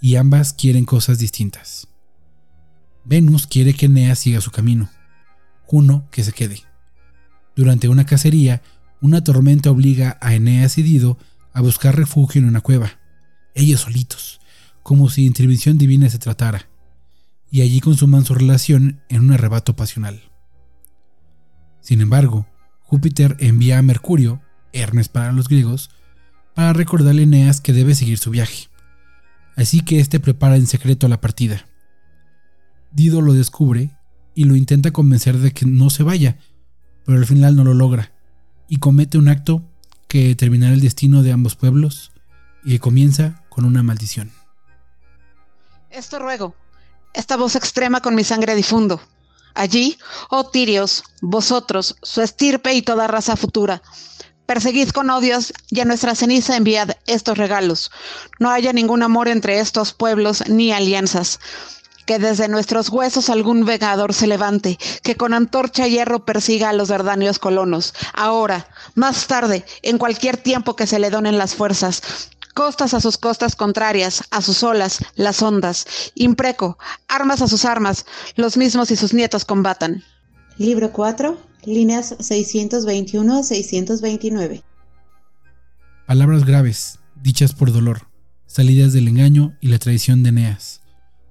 y 0.00 0.16
ambas 0.16 0.52
quieren 0.52 0.84
cosas 0.84 1.20
distintas. 1.20 1.86
Venus 3.08 3.46
quiere 3.46 3.72
que 3.72 3.86
Eneas 3.86 4.18
siga 4.18 4.40
su 4.40 4.50
camino, 4.50 4.90
Juno 5.62 6.08
que 6.10 6.24
se 6.24 6.32
quede. 6.32 6.64
Durante 7.54 7.88
una 7.88 8.04
cacería, 8.04 8.62
una 9.00 9.22
tormenta 9.22 9.70
obliga 9.70 10.18
a 10.20 10.34
Eneas 10.34 10.76
y 10.76 10.82
Dido 10.82 11.16
a 11.52 11.60
buscar 11.60 11.94
refugio 11.94 12.40
en 12.40 12.48
una 12.48 12.62
cueva, 12.62 12.98
ellos 13.54 13.82
solitos, 13.82 14.40
como 14.82 15.08
si 15.08 15.24
intervención 15.24 15.78
divina 15.78 16.10
se 16.10 16.18
tratara 16.18 16.68
y 17.48 17.62
allí 17.62 17.80
consuman 17.80 18.24
su 18.24 18.34
relación 18.34 19.00
en 19.08 19.20
un 19.20 19.32
arrebato 19.32 19.76
pasional. 19.76 20.20
Sin 21.80 22.00
embargo, 22.00 22.48
Júpiter 22.80 23.36
envía 23.38 23.78
a 23.78 23.82
Mercurio, 23.82 24.42
Hermes 24.72 25.08
para 25.08 25.30
los 25.30 25.48
griegos, 25.48 25.90
para 26.56 26.72
recordarle 26.72 27.22
a 27.22 27.24
Eneas 27.24 27.60
que 27.60 27.72
debe 27.72 27.94
seguir 27.94 28.18
su 28.18 28.30
viaje. 28.30 28.66
Así 29.54 29.82
que 29.82 30.00
éste 30.00 30.18
prepara 30.18 30.56
en 30.56 30.66
secreto 30.66 31.06
la 31.06 31.20
partida. 31.20 31.66
Dido 32.96 33.20
lo 33.20 33.34
descubre 33.34 33.90
y 34.34 34.44
lo 34.44 34.56
intenta 34.56 34.90
convencer 34.90 35.36
de 35.36 35.52
que 35.52 35.66
no 35.66 35.90
se 35.90 36.02
vaya, 36.02 36.38
pero 37.04 37.18
al 37.18 37.26
final 37.26 37.54
no 37.54 37.62
lo 37.62 37.74
logra, 37.74 38.14
y 38.70 38.78
comete 38.78 39.18
un 39.18 39.28
acto 39.28 39.62
que 40.08 40.28
determinará 40.28 40.72
el 40.72 40.80
destino 40.80 41.22
de 41.22 41.30
ambos 41.30 41.56
pueblos 41.56 42.10
y 42.64 42.70
que 42.70 42.80
comienza 42.80 43.44
con 43.50 43.66
una 43.66 43.82
maldición. 43.82 44.32
Esto 45.90 46.18
ruego, 46.20 46.54
esta 47.12 47.36
voz 47.36 47.54
extrema 47.54 48.00
con 48.00 48.14
mi 48.14 48.24
sangre 48.24 48.54
difundo. 48.54 48.98
Allí, 49.54 49.98
oh 50.30 50.48
tirios, 50.48 51.04
vosotros, 51.20 51.96
su 52.00 52.22
estirpe 52.22 52.72
y 52.72 52.80
toda 52.80 53.08
raza 53.08 53.36
futura, 53.36 53.82
perseguid 54.46 54.88
con 54.88 55.10
odios 55.10 55.52
y 55.68 55.80
a 55.80 55.84
nuestra 55.84 56.14
ceniza 56.14 56.56
enviad 56.56 56.92
estos 57.06 57.36
regalos. 57.36 57.90
No 58.38 58.48
haya 58.48 58.72
ningún 58.72 59.02
amor 59.02 59.28
entre 59.28 59.60
estos 59.60 59.92
pueblos 59.92 60.48
ni 60.48 60.72
alianzas. 60.72 61.40
Que 62.06 62.18
desde 62.18 62.48
nuestros 62.48 62.88
huesos 62.88 63.28
algún 63.30 63.64
vegador 63.64 64.14
se 64.14 64.26
levante, 64.26 64.78
que 65.02 65.16
con 65.16 65.34
antorcha 65.34 65.86
y 65.86 65.92
hierro 65.92 66.24
persiga 66.24 66.70
a 66.70 66.72
los 66.72 66.88
verdanios 66.88 67.38
colonos. 67.38 67.94
Ahora, 68.14 68.68
más 68.94 69.26
tarde, 69.26 69.64
en 69.82 69.98
cualquier 69.98 70.36
tiempo 70.36 70.76
que 70.76 70.86
se 70.86 70.98
le 70.98 71.10
donen 71.10 71.36
las 71.36 71.54
fuerzas, 71.54 72.30
costas 72.56 72.94
a 72.94 73.00
sus 73.00 73.18
costas 73.18 73.54
contrarias, 73.54 74.24
a 74.30 74.40
sus 74.40 74.62
olas, 74.62 75.04
las 75.14 75.42
ondas, 75.42 76.12
impreco, 76.14 76.78
armas 77.06 77.42
a 77.42 77.48
sus 77.48 77.66
armas, 77.66 78.06
los 78.34 78.56
mismos 78.56 78.90
y 78.90 78.96
sus 78.96 79.12
nietos 79.12 79.44
combatan. 79.44 80.02
Libro 80.56 80.90
4, 80.90 81.38
líneas 81.66 82.16
621 82.18 83.38
a 83.38 83.42
629. 83.42 84.62
Palabras 86.06 86.46
graves, 86.46 86.98
dichas 87.20 87.52
por 87.52 87.72
dolor, 87.72 88.06
salidas 88.46 88.94
del 88.94 89.08
engaño 89.08 89.54
y 89.60 89.68
la 89.68 89.78
traición 89.78 90.22
de 90.22 90.30
Eneas. 90.30 90.80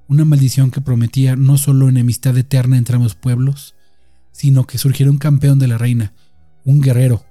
Una 0.08 0.24
maldición 0.24 0.70
que 0.70 0.82
prometía 0.82 1.36
no 1.36 1.58
solo 1.58 1.90
enemistad 1.90 2.38
eterna 2.38 2.78
entre 2.78 2.96
ambos 2.96 3.16
pueblos, 3.16 3.74
sino 4.32 4.68
que 4.68 4.78
surgiera 4.78 5.12
un 5.12 5.18
campeón 5.18 5.58
de 5.58 5.68
la 5.68 5.78
reina, 5.78 6.14
un 6.64 6.82
guerrero, 6.82 7.26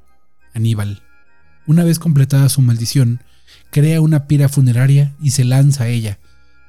Aníbal. 0.55 1.03
Una 1.67 1.85
vez 1.85 1.99
completada 1.99 2.49
su 2.49 2.63
maldición, 2.63 3.21
crea 3.71 4.01
una 4.01 4.27
pira 4.27 4.49
funeraria 4.49 5.15
y 5.21 5.31
se 5.31 5.45
lanza 5.45 5.85
a 5.85 5.89
ella, 5.89 6.19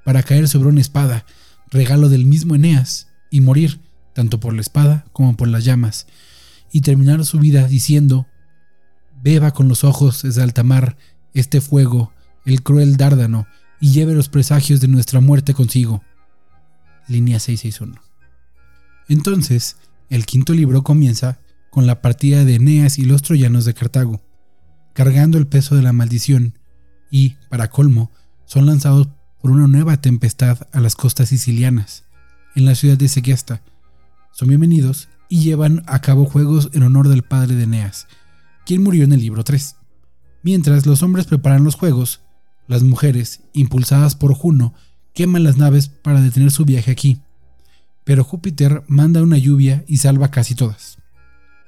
para 0.03 0.23
caer 0.23 0.47
sobre 0.47 0.69
una 0.69 0.81
espada, 0.81 1.25
regalo 1.69 2.09
del 2.09 2.25
mismo 2.25 2.55
Eneas, 2.55 3.07
y 3.29 3.41
morir, 3.41 3.79
tanto 4.13 4.39
por 4.39 4.53
la 4.53 4.61
espada 4.61 5.05
como 5.11 5.35
por 5.35 5.47
las 5.47 5.65
llamas, 5.65 6.07
y 6.71 6.81
terminar 6.81 7.25
su 7.25 7.39
vida 7.39 7.67
diciendo, 7.67 8.27
Beba 9.21 9.51
con 9.51 9.67
los 9.67 9.83
ojos 9.83 10.21
desde 10.23 10.43
alta 10.43 10.63
mar 10.63 10.97
este 11.33 11.61
fuego, 11.61 12.13
el 12.45 12.63
cruel 12.63 12.97
dárdano, 12.97 13.47
y 13.79 13.91
lleve 13.91 14.13
los 14.13 14.29
presagios 14.29 14.81
de 14.81 14.87
nuestra 14.87 15.19
muerte 15.19 15.53
consigo. 15.53 16.03
Línea 17.07 17.39
661. 17.39 18.01
Entonces, 19.07 19.77
el 20.09 20.25
quinto 20.25 20.53
libro 20.53 20.83
comienza 20.83 21.39
con 21.69 21.85
la 21.87 22.01
partida 22.01 22.45
de 22.45 22.55
Eneas 22.55 22.97
y 22.97 23.05
los 23.05 23.21
troyanos 23.21 23.65
de 23.65 23.73
Cartago, 23.73 24.21
cargando 24.93 25.37
el 25.37 25.47
peso 25.47 25.75
de 25.75 25.81
la 25.81 25.93
maldición 25.93 26.57
y, 27.11 27.35
para 27.49 27.69
colmo, 27.69 28.11
son 28.45 28.65
lanzados 28.65 29.09
por 29.41 29.51
una 29.51 29.67
nueva 29.67 30.01
tempestad 30.01 30.67
a 30.71 30.79
las 30.79 30.95
costas 30.95 31.29
sicilianas, 31.29 32.05
en 32.55 32.65
la 32.65 32.75
ciudad 32.75 32.97
de 32.97 33.07
Segesta. 33.07 33.61
Son 34.31 34.47
bienvenidos 34.47 35.09
y 35.29 35.43
llevan 35.43 35.83
a 35.85 36.01
cabo 36.01 36.25
juegos 36.25 36.69
en 36.73 36.83
honor 36.83 37.09
del 37.09 37.23
padre 37.23 37.55
de 37.55 37.63
Eneas, 37.63 38.07
quien 38.65 38.81
murió 38.81 39.03
en 39.03 39.13
el 39.13 39.21
libro 39.21 39.43
3. 39.43 39.75
Mientras 40.41 40.85
los 40.85 41.03
hombres 41.03 41.25
preparan 41.25 41.63
los 41.63 41.75
juegos, 41.75 42.21
las 42.67 42.83
mujeres, 42.83 43.41
impulsadas 43.53 44.15
por 44.15 44.33
Juno, 44.33 44.73
queman 45.13 45.43
las 45.43 45.57
naves 45.57 45.87
para 45.87 46.21
detener 46.21 46.51
su 46.51 46.65
viaje 46.65 46.91
aquí. 46.91 47.21
Pero 48.03 48.23
Júpiter 48.23 48.83
manda 48.87 49.23
una 49.23 49.37
lluvia 49.37 49.83
y 49.87 49.97
salva 49.97 50.31
casi 50.31 50.55
todas. 50.55 50.97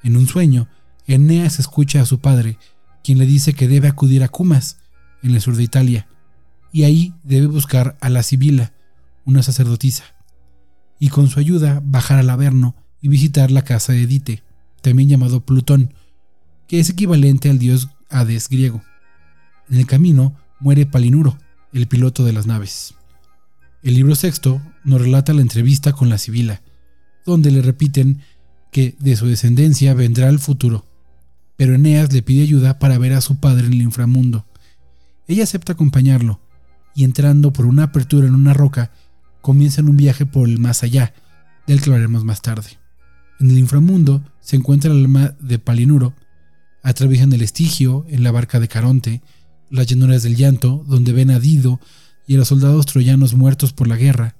En 0.03 0.17
un 0.17 0.27
sueño, 0.27 0.67
Eneas 1.07 1.59
escucha 1.59 2.01
a 2.01 2.05
su 2.05 2.19
padre, 2.19 2.57
quien 3.03 3.17
le 3.17 3.25
dice 3.25 3.53
que 3.53 3.67
debe 3.67 3.87
acudir 3.87 4.23
a 4.23 4.27
Cumas, 4.27 4.77
en 5.23 5.33
el 5.33 5.41
sur 5.41 5.55
de 5.55 5.63
Italia, 5.63 6.07
y 6.71 6.83
ahí 6.83 7.13
debe 7.23 7.47
buscar 7.47 7.97
a 8.01 8.09
la 8.09 8.23
Sibila, 8.23 8.73
una 9.25 9.41
sacerdotisa, 9.41 10.03
y 10.99 11.09
con 11.09 11.27
su 11.27 11.39
ayuda 11.39 11.81
bajar 11.83 12.19
al 12.19 12.29
Averno 12.29 12.75
y 13.01 13.07
visitar 13.07 13.51
la 13.51 13.63
casa 13.63 13.93
de 13.93 14.05
Dite, 14.05 14.43
también 14.81 15.09
llamado 15.09 15.45
Plutón, 15.45 15.93
que 16.67 16.79
es 16.79 16.89
equivalente 16.89 17.49
al 17.49 17.59
dios 17.59 17.89
Hades 18.09 18.49
griego. 18.49 18.83
En 19.69 19.77
el 19.77 19.85
camino 19.85 20.35
muere 20.59 20.85
Palinuro, 20.85 21.37
el 21.73 21.87
piloto 21.87 22.23
de 22.23 22.33
las 22.33 22.47
naves. 22.47 22.93
El 23.83 23.95
libro 23.95 24.15
sexto 24.15 24.61
nos 24.83 25.01
relata 25.01 25.33
la 25.33 25.41
entrevista 25.41 25.93
con 25.93 26.09
la 26.09 26.17
Sibila, 26.17 26.61
donde 27.25 27.51
le 27.51 27.61
repiten 27.61 28.21
que 28.71 28.95
de 28.99 29.15
su 29.15 29.27
descendencia 29.27 29.93
vendrá 29.93 30.29
el 30.29 30.39
futuro, 30.39 30.85
pero 31.55 31.75
Eneas 31.75 32.11
le 32.13 32.21
pide 32.21 32.43
ayuda 32.43 32.79
para 32.79 32.97
ver 32.97 33.13
a 33.13 33.21
su 33.21 33.39
padre 33.39 33.67
en 33.67 33.73
el 33.73 33.81
inframundo, 33.81 34.45
ella 35.27 35.43
acepta 35.43 35.73
acompañarlo, 35.73 36.39
y 36.95 37.03
entrando 37.03 37.51
por 37.51 37.65
una 37.65 37.83
apertura 37.83 38.27
en 38.27 38.35
una 38.35 38.53
roca, 38.53 38.91
comienzan 39.41 39.89
un 39.89 39.97
viaje 39.97 40.25
por 40.25 40.47
el 40.47 40.57
más 40.57 40.83
allá, 40.83 41.13
del 41.67 41.81
que 41.81 41.89
hablaremos 41.89 42.23
más 42.23 42.41
tarde. 42.41 42.79
En 43.39 43.51
el 43.51 43.57
inframundo 43.57 44.23
se 44.39 44.55
encuentra 44.55 44.91
el 44.91 45.01
alma 45.01 45.35
de 45.39 45.59
Palinuro. 45.59 46.13
Atraviesan 46.81 47.33
el 47.33 47.41
Estigio 47.41 48.05
en 48.07 48.23
la 48.23 48.31
barca 48.31 48.59
de 48.61 48.69
Caronte, 48.69 49.21
las 49.69 49.87
llanuras 49.87 50.23
del 50.23 50.35
llanto, 50.35 50.83
donde 50.87 51.13
ven 51.13 51.31
a 51.31 51.39
Dido 51.39 51.79
y 52.25 52.35
a 52.35 52.37
los 52.37 52.49
soldados 52.49 52.85
troyanos 52.85 53.33
muertos 53.33 53.73
por 53.73 53.87
la 53.87 53.95
guerra. 53.95 54.35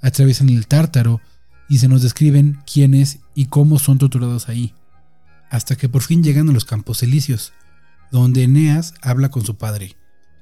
Atraviesan 0.00 0.48
el 0.48 0.66
Tártaro 0.66 1.20
y 1.68 1.78
se 1.78 1.88
nos 1.88 2.02
describen 2.02 2.58
quiénes 2.70 3.20
y 3.34 3.46
cómo 3.46 3.78
son 3.78 3.98
torturados 3.98 4.48
ahí, 4.48 4.74
hasta 5.50 5.76
que 5.76 5.88
por 5.88 6.02
fin 6.02 6.22
llegan 6.22 6.48
a 6.48 6.52
los 6.52 6.64
Campos 6.64 7.02
Elíseos, 7.02 7.52
donde 8.10 8.42
Eneas 8.42 8.94
habla 9.00 9.30
con 9.30 9.44
su 9.44 9.56
padre, 9.56 9.96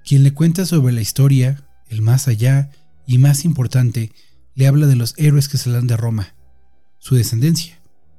quien 0.05 0.23
le 0.23 0.33
cuenta 0.35 0.67
sobre 0.67 0.93
la 0.93 1.03
historia, 1.03 1.63
el 1.89 2.03
más 2.03 2.27
allá 2.27 2.71
y 3.07 3.19
más 3.19 3.45
importante, 3.45 4.13
le 4.55 4.67
habla 4.67 4.87
de 4.87 4.97
los 4.97 5.15
héroes 5.19 5.49
que 5.49 5.71
dan 5.71 5.87
de 5.87 5.97
Roma, 5.97 6.35
su 6.99 7.15
descendencia, 7.15 7.79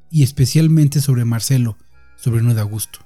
y 0.09 0.23
especialmente 0.23 1.01
sobre 1.01 1.25
Marcelo, 1.25 1.77
sobrino 2.17 2.53
de 2.53 2.61
Augusto. 2.61 2.99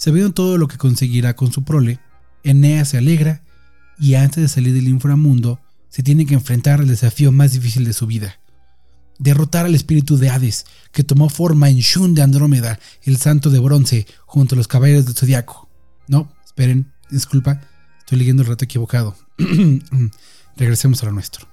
Sabiendo 0.00 0.32
todo 0.32 0.56
lo 0.56 0.66
que 0.66 0.78
conseguirá 0.78 1.36
con 1.36 1.52
su 1.52 1.62
prole, 1.62 2.00
Eneas 2.42 2.88
se 2.88 2.96
alegra 2.96 3.42
y 3.98 4.14
antes 4.14 4.40
de 4.42 4.48
salir 4.48 4.72
del 4.72 4.88
inframundo 4.88 5.60
se 5.90 6.02
tiene 6.02 6.24
que 6.24 6.32
enfrentar 6.32 6.80
al 6.80 6.88
desafío 6.88 7.32
más 7.32 7.52
difícil 7.52 7.84
de 7.84 7.92
su 7.92 8.06
vida. 8.06 8.40
Derrotar 9.18 9.66
al 9.66 9.74
espíritu 9.74 10.16
de 10.16 10.30
Hades, 10.30 10.64
que 10.90 11.04
tomó 11.04 11.28
forma 11.28 11.68
en 11.68 11.80
Shun 11.80 12.14
de 12.14 12.22
Andrómeda, 12.22 12.80
el 13.02 13.18
santo 13.18 13.50
de 13.50 13.58
bronce, 13.58 14.06
junto 14.24 14.54
a 14.54 14.56
los 14.56 14.68
caballeros 14.68 15.04
del 15.04 15.16
zodiaco. 15.16 15.68
No, 16.08 16.32
esperen, 16.46 16.90
disculpa, 17.10 17.60
estoy 17.98 18.20
leyendo 18.20 18.42
el 18.42 18.48
rato 18.48 18.64
equivocado. 18.64 19.14
Regresemos 20.56 21.02
a 21.02 21.06
lo 21.06 21.12
nuestro. 21.12 21.46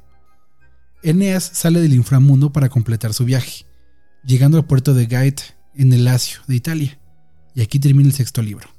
Eneas 1.03 1.43
sale 1.43 1.81
del 1.81 1.93
inframundo 1.93 2.53
para 2.53 2.69
completar 2.69 3.13
su 3.13 3.25
viaje, 3.25 3.65
llegando 4.23 4.57
al 4.57 4.65
puerto 4.65 4.93
de 4.93 5.05
Gaeta, 5.05 5.43
en 5.75 5.91
el 5.91 6.05
Lacio 6.05 6.39
de 6.47 6.55
Italia. 6.55 6.97
Y 7.57 7.61
aquí 7.63 7.79
termina 7.79 8.07
el 8.07 8.13
sexto 8.13 8.43
libro. 8.43 8.69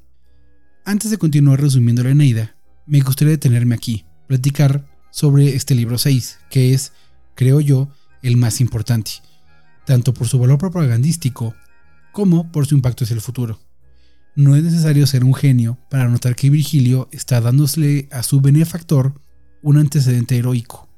Antes 0.84 1.10
de 1.10 1.18
continuar 1.18 1.60
resumiendo 1.60 2.04
la 2.04 2.10
Eneida, 2.10 2.54
me 2.86 3.00
gustaría 3.00 3.32
detenerme 3.32 3.74
aquí, 3.74 4.04
platicar 4.28 4.88
sobre 5.10 5.56
este 5.56 5.74
libro 5.74 5.98
6, 5.98 6.38
que 6.48 6.72
es, 6.72 6.92
creo 7.34 7.58
yo, 7.58 7.88
el 8.22 8.36
más 8.36 8.60
importante, 8.60 9.10
tanto 9.84 10.14
por 10.14 10.28
su 10.28 10.38
valor 10.38 10.58
propagandístico 10.58 11.56
como 12.12 12.52
por 12.52 12.66
su 12.66 12.76
impacto 12.76 13.02
hacia 13.02 13.14
el 13.14 13.20
futuro. 13.20 13.58
No 14.36 14.54
es 14.54 14.62
necesario 14.62 15.08
ser 15.08 15.24
un 15.24 15.34
genio 15.34 15.76
para 15.90 16.06
notar 16.06 16.36
que 16.36 16.48
Virgilio 16.48 17.08
está 17.10 17.40
dándole 17.40 18.08
a 18.12 18.22
su 18.22 18.40
benefactor 18.40 19.20
un 19.60 19.78
antecedente 19.78 20.36
heroico. 20.36 20.88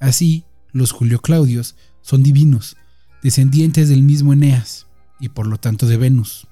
Así, 0.00 0.46
los 0.72 0.90
Julio 0.90 1.20
Claudios 1.20 1.76
son 2.02 2.24
divinos, 2.24 2.76
descendientes 3.22 3.88
del 3.88 4.02
mismo 4.02 4.32
Eneas, 4.32 4.88
y 5.20 5.28
por 5.28 5.46
lo 5.46 5.58
tanto 5.58 5.86
de 5.86 5.96
Venus. 5.96 6.48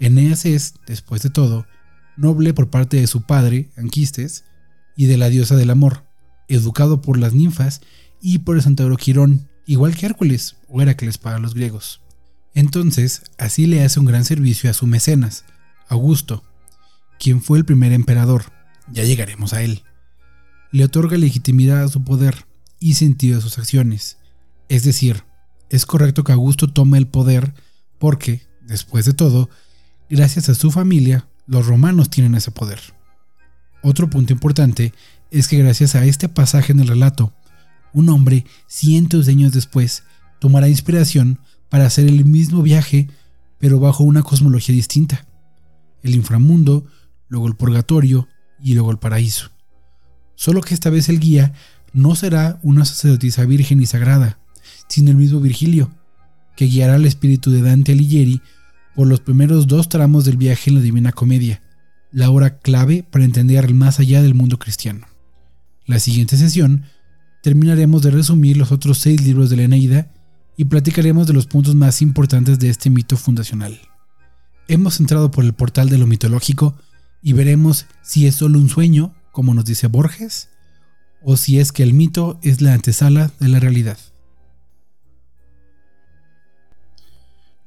Eneas 0.00 0.44
es, 0.44 0.74
después 0.86 1.22
de 1.22 1.30
todo, 1.30 1.66
noble 2.16 2.54
por 2.54 2.70
parte 2.70 2.98
de 2.98 3.06
su 3.06 3.22
padre, 3.22 3.70
Anquistes, 3.76 4.44
y 4.96 5.06
de 5.06 5.16
la 5.16 5.28
diosa 5.28 5.56
del 5.56 5.70
amor, 5.70 6.04
educado 6.48 7.02
por 7.02 7.18
las 7.18 7.34
ninfas 7.34 7.80
y 8.20 8.38
por 8.38 8.56
el 8.56 8.62
centauro 8.62 8.96
Quirón, 8.96 9.48
igual 9.66 9.94
que 9.94 10.06
Hércules 10.06 10.56
o 10.68 10.80
Heracles 10.80 11.18
para 11.18 11.38
los 11.38 11.54
griegos. 11.54 12.00
Entonces, 12.54 13.22
así 13.38 13.66
le 13.66 13.84
hace 13.84 14.00
un 14.00 14.06
gran 14.06 14.24
servicio 14.24 14.70
a 14.70 14.74
su 14.74 14.86
mecenas, 14.86 15.44
Augusto, 15.88 16.42
quien 17.18 17.42
fue 17.42 17.58
el 17.58 17.64
primer 17.64 17.92
emperador, 17.92 18.44
ya 18.90 19.04
llegaremos 19.04 19.52
a 19.52 19.62
él. 19.62 19.82
Le 20.72 20.84
otorga 20.84 21.16
legitimidad 21.16 21.84
a 21.84 21.88
su 21.88 22.02
poder 22.02 22.46
y 22.80 22.94
sentido 22.94 23.38
a 23.38 23.42
sus 23.42 23.58
acciones, 23.58 24.18
es 24.68 24.84
decir, 24.84 25.24
es 25.68 25.86
correcto 25.86 26.24
que 26.24 26.32
Augusto 26.32 26.72
tome 26.72 26.98
el 26.98 27.06
poder 27.06 27.54
porque, 27.98 28.42
después 28.62 29.04
de 29.04 29.14
todo, 29.14 29.48
gracias 30.08 30.48
a 30.48 30.54
su 30.54 30.70
familia, 30.70 31.28
los 31.46 31.66
romanos 31.66 32.10
tienen 32.10 32.34
ese 32.34 32.50
poder. 32.50 32.80
Otro 33.82 34.10
punto 34.10 34.32
importante 34.32 34.92
es 35.30 35.48
que 35.48 35.58
gracias 35.58 35.94
a 35.94 36.04
este 36.04 36.28
pasaje 36.28 36.72
en 36.72 36.80
el 36.80 36.88
relato, 36.88 37.32
un 37.92 38.08
hombre, 38.08 38.44
cientos 38.66 39.26
de 39.26 39.32
años 39.32 39.52
después, 39.52 40.02
tomará 40.38 40.68
inspiración 40.68 41.40
para 41.68 41.86
hacer 41.86 42.06
el 42.06 42.24
mismo 42.24 42.62
viaje, 42.62 43.08
pero 43.58 43.80
bajo 43.80 44.04
una 44.04 44.22
cosmología 44.22 44.74
distinta. 44.74 45.26
El 46.02 46.14
inframundo, 46.14 46.86
luego 47.28 47.48
el 47.48 47.56
purgatorio 47.56 48.28
y 48.60 48.74
luego 48.74 48.90
el 48.90 48.98
paraíso. 48.98 49.50
Solo 50.34 50.60
que 50.60 50.74
esta 50.74 50.90
vez 50.90 51.08
el 51.08 51.18
guía 51.18 51.54
no 51.92 52.14
será 52.14 52.60
una 52.62 52.84
sacerdotisa 52.84 53.44
virgen 53.46 53.80
y 53.80 53.86
sagrada, 53.86 54.38
sino 54.88 55.10
el 55.10 55.16
mismo 55.16 55.40
Virgilio, 55.40 55.90
que 56.54 56.66
guiará 56.66 56.94
al 56.94 57.06
espíritu 57.06 57.50
de 57.50 57.62
Dante 57.62 57.92
Alighieri 57.92 58.42
por 58.96 59.06
los 59.06 59.20
primeros 59.20 59.66
dos 59.66 59.90
tramos 59.90 60.24
del 60.24 60.38
viaje 60.38 60.70
en 60.70 60.76
la 60.76 60.82
Divina 60.82 61.12
Comedia, 61.12 61.62
la 62.10 62.30
hora 62.30 62.58
clave 62.58 63.04
para 63.08 63.26
entender 63.26 63.62
el 63.66 63.74
más 63.74 64.00
allá 64.00 64.22
del 64.22 64.34
mundo 64.34 64.58
cristiano. 64.58 65.06
La 65.84 66.00
siguiente 66.00 66.38
sesión 66.38 66.84
terminaremos 67.42 68.00
de 68.00 68.10
resumir 68.10 68.56
los 68.56 68.72
otros 68.72 68.96
seis 68.98 69.22
libros 69.22 69.50
de 69.50 69.56
la 69.56 69.64
Eneida 69.64 70.10
y 70.56 70.64
platicaremos 70.64 71.26
de 71.26 71.34
los 71.34 71.46
puntos 71.46 71.74
más 71.74 72.00
importantes 72.00 72.58
de 72.58 72.70
este 72.70 72.88
mito 72.88 73.18
fundacional. 73.18 73.78
Hemos 74.66 74.98
entrado 74.98 75.30
por 75.30 75.44
el 75.44 75.52
portal 75.52 75.90
de 75.90 75.98
lo 75.98 76.06
mitológico 76.06 76.74
y 77.22 77.34
veremos 77.34 77.84
si 78.02 78.26
es 78.26 78.36
solo 78.36 78.58
un 78.58 78.70
sueño, 78.70 79.14
como 79.30 79.52
nos 79.52 79.66
dice 79.66 79.88
Borges, 79.88 80.48
o 81.22 81.36
si 81.36 81.60
es 81.60 81.70
que 81.70 81.82
el 81.82 81.92
mito 81.92 82.38
es 82.42 82.62
la 82.62 82.72
antesala 82.72 83.30
de 83.40 83.48
la 83.48 83.60
realidad. 83.60 83.98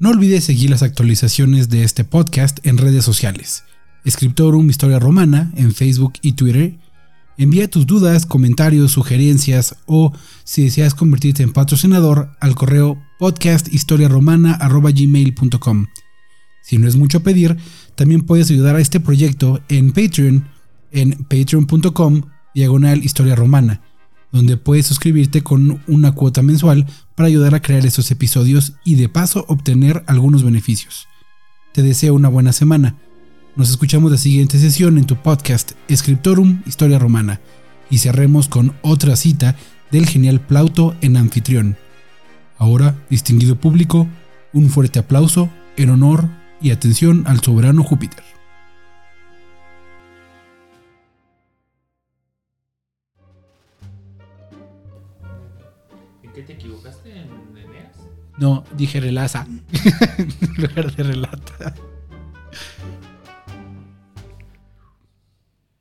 No 0.01 0.11
olvides 0.11 0.45
seguir 0.45 0.69
las 0.69 0.81
actualizaciones 0.81 1.67
de 1.67 1.83
este 1.83 2.05
podcast 2.05 2.65
en 2.65 2.77
redes 2.77 3.03
sociales. 3.03 3.65
Escriptorum 4.05 4.69
Historia 4.69 4.97
Romana 4.97 5.51
en 5.57 5.73
Facebook 5.73 6.13
y 6.21 6.31
Twitter. 6.33 6.79
Envía 7.37 7.69
tus 7.69 7.85
dudas, 7.85 8.25
comentarios, 8.25 8.93
sugerencias 8.93 9.75
o 9.87 10.13
si 10.45 10.63
deseas 10.63 10.93
convertirte 10.93 11.43
en 11.43 11.51
patrocinador 11.51 12.31
al 12.39 12.55
correo 12.55 12.97
podcasthistoriaromana.gmail.com. 13.19 15.87
Si 16.63 16.77
no 16.77 16.87
es 16.87 16.95
mucho 16.95 17.21
pedir, 17.21 17.57
también 17.95 18.21
puedes 18.21 18.49
ayudar 18.51 18.77
a 18.77 18.81
este 18.81 19.01
proyecto 19.01 19.59
en 19.67 19.91
Patreon 19.91 20.47
en 20.91 21.25
patreon.com 21.25 22.21
diagonal 22.55 23.03
historia 23.03 23.35
romana 23.35 23.81
donde 24.31 24.57
puedes 24.57 24.85
suscribirte 24.85 25.41
con 25.41 25.81
una 25.87 26.11
cuota 26.11 26.41
mensual 26.41 26.85
para 27.19 27.27
ayudar 27.27 27.53
a 27.53 27.61
crear 27.61 27.85
estos 27.85 28.11
episodios 28.11 28.75
y 28.85 28.95
de 28.95 29.09
paso 29.09 29.43
obtener 29.49 30.05
algunos 30.07 30.41
beneficios. 30.41 31.09
Te 31.73 31.81
deseo 31.81 32.13
una 32.13 32.29
buena 32.29 32.53
semana. 32.53 32.95
Nos 33.57 33.69
escuchamos 33.69 34.09
la 34.09 34.17
siguiente 34.17 34.57
sesión 34.57 34.97
en 34.97 35.03
tu 35.03 35.17
podcast 35.17 35.73
Scriptorum 35.93 36.61
Historia 36.65 36.97
Romana 36.97 37.41
y 37.89 37.97
cerremos 37.97 38.47
con 38.47 38.73
otra 38.83 39.17
cita 39.17 39.57
del 39.91 40.07
genial 40.07 40.39
Plauto 40.39 40.95
en 41.01 41.17
anfitrión. 41.17 41.75
Ahora, 42.57 42.95
distinguido 43.09 43.59
público, 43.59 44.07
un 44.53 44.69
fuerte 44.69 44.99
aplauso 44.99 45.49
en 45.75 45.89
honor 45.89 46.29
y 46.61 46.71
atención 46.71 47.23
al 47.27 47.41
soberano 47.41 47.83
Júpiter. 47.83 48.23
No, 58.39 58.63
dije 58.77 59.01
relaza 59.01 59.45
en 60.17 60.53
lugar 60.55 60.95
de 60.95 61.03
relata. 61.03 61.75